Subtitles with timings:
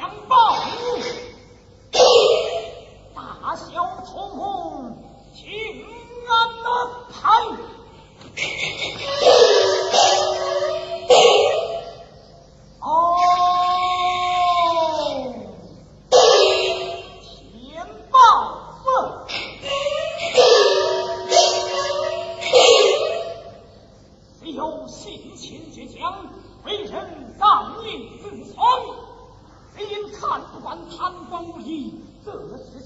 [0.00, 0.36] 残暴。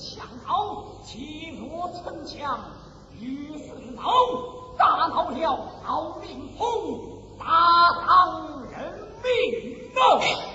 [0.04, 2.60] 是强盗，欺弱逞强，
[3.18, 4.02] 于是恼，
[4.76, 6.66] 大闹了老令侯，
[7.38, 7.46] 大
[8.04, 10.53] 伤人命呐！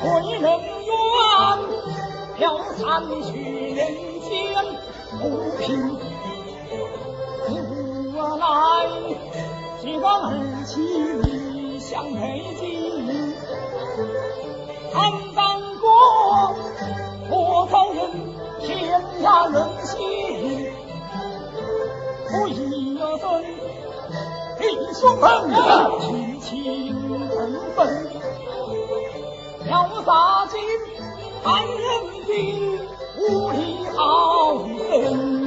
[0.00, 0.06] 虽
[0.38, 0.88] 人冤，
[2.36, 2.40] 飘
[2.76, 3.78] 散去人
[4.20, 4.28] 间
[5.18, 5.22] 不
[5.58, 5.66] 平。
[8.14, 8.46] 我来，
[9.80, 10.30] 几帮儿
[10.64, 10.70] 妻
[11.22, 12.20] 离乡背
[12.60, 12.62] 井。
[14.92, 14.96] 看
[15.34, 15.38] 当
[15.80, 15.84] 过
[17.28, 17.98] 多少人
[18.60, 20.70] 天涯人心，
[22.30, 23.22] 不一分
[24.58, 24.62] 弟
[24.94, 25.26] 兄们
[26.00, 26.48] 亲情
[27.74, 27.78] 分，
[29.68, 30.58] 潇洒尽
[31.44, 31.76] 汉人
[32.26, 32.30] 的
[33.18, 35.37] 无理好人，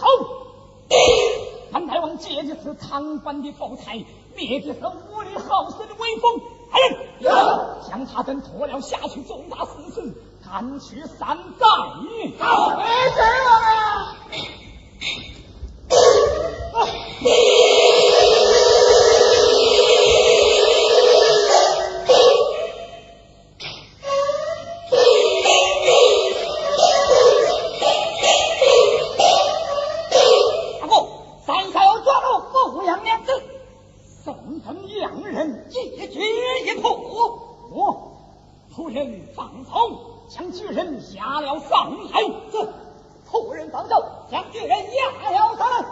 [0.00, 0.06] 好。
[1.72, 4.04] 俺太王借的是长官的宝台，
[4.34, 6.40] 灭的是武力好色的威风。
[6.72, 6.78] 来
[7.18, 7.32] 人，
[7.88, 10.14] 将他等拖了下去，重打四次，
[10.44, 11.66] 赶去三寨。
[12.38, 13.79] 好，没事了。
[41.12, 42.34] 下了放马营。
[42.52, 42.68] 走，
[43.26, 43.94] 后人放走，
[44.30, 45.84] 将巨人压了他们。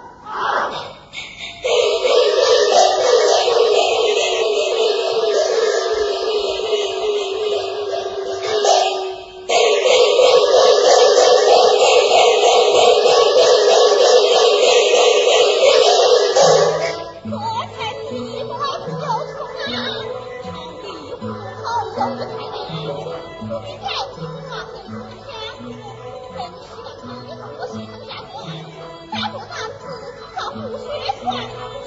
[23.60, 24.37] Thank you.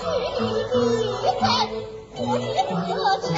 [0.01, 0.03] 玉
[0.71, 0.73] 帝
[1.39, 1.45] 在，
[2.17, 2.19] 我
[3.21, 3.37] 自强。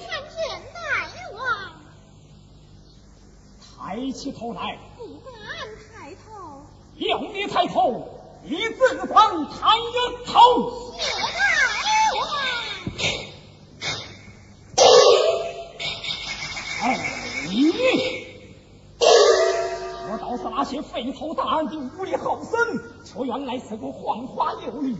[0.00, 0.40] 参见
[0.72, 0.76] 大
[1.36, 1.40] 王，
[3.60, 4.58] 抬起头来，
[4.96, 5.32] 不敢
[5.92, 5.92] 抬
[6.24, 6.64] 头，
[6.96, 8.08] 让你抬头，
[8.42, 9.60] 你怎肯抬
[10.26, 10.32] 头？
[20.22, 24.96] 倒是那些肥头大耳的无力后生，却原来是个黄花幼女，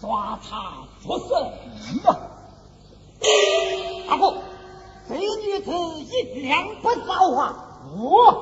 [0.00, 1.28] 抓他做甚
[2.04, 2.16] 呢？
[4.08, 4.36] 大哥，
[5.08, 7.80] 这女子一两不少啊！
[7.98, 8.32] 我、哦，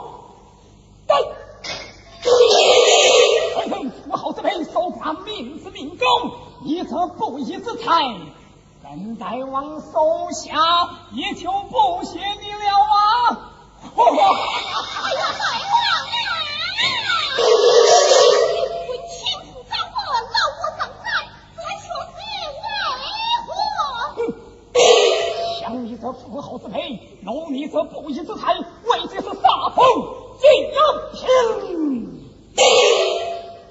[3.54, 6.04] 哼哼，富豪之辈，手挂命之命宫，
[6.62, 8.02] 你这不义之财，
[8.82, 10.54] 本大王手下
[11.12, 13.54] 也就不谢你了啊！
[13.96, 14.97] 哈哈！
[26.30, 29.84] 我好自陪奴隶则不义之财为这是杀疯
[30.38, 30.78] 最高
[31.14, 31.26] 兴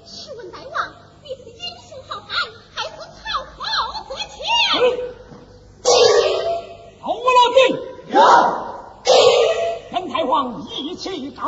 [0.04, 3.62] 请问大王你是英雄好汉还是草寇
[4.08, 4.42] 则清
[7.00, 7.58] 好我老弟。
[8.12, 8.18] 有
[9.92, 11.47] 跟太皇一起打。